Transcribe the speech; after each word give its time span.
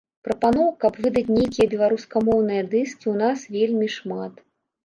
Прапаноў, 0.27 0.69
каб 0.85 0.97
выдаць 1.05 1.33
нейкія 1.35 1.67
беларускамоўныя 1.73 2.67
дыскі, 2.75 3.05
у 3.13 3.15
нас 3.23 3.47
вельмі 3.59 3.87
шмат. 3.99 4.43